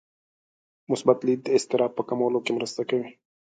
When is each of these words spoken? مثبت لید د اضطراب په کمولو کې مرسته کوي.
مثبت 0.91 1.19
لید 1.25 1.39
د 1.43 1.47
اضطراب 1.57 1.91
په 1.95 2.03
کمولو 2.09 2.39
کې 2.45 2.51
مرسته 2.57 2.81
کوي. 2.89 3.09